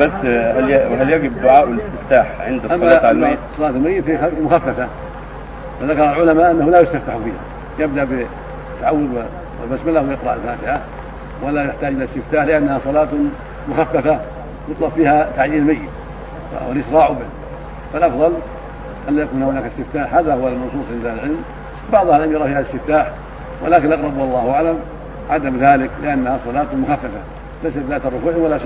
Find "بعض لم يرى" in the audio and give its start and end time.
21.92-22.44